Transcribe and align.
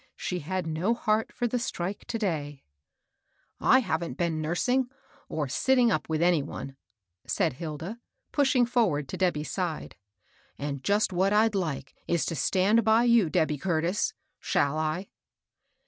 She 0.15 0.39
had 0.39 0.65
no 0.65 0.95
heart 0.95 1.31
for 1.31 1.47
the" 1.47 1.59
strike," 1.69 2.05
to 2.05 2.17
day." 2.17 2.63
I 3.75 3.81
haven't 3.81 4.17
been 4.17 4.41
nursing, 4.41 4.89
or 5.29 5.47
sitting 5.47 5.91
up 5.91 6.09
with 6.09 6.23
any 6.23 6.41
one," 6.41 6.75
said 7.27 7.53
Hilda, 7.53 7.99
pushing 8.31 8.65
forward 8.65 9.07
to 9.09 9.17
Debby's 9.17 9.51
side;" 9.51 9.95
and 10.57 10.83
just 10.83 11.13
what 11.13 11.33
I'd 11.33 11.53
like 11.53 11.93
is 12.07 12.25
to 12.25 12.35
stand 12.35 12.83
by 12.83 13.03
you 13.03 13.29
Debby 13.29 13.59
Curtis. 13.59 14.15
Shall 14.39 14.79
I?" 14.79 15.07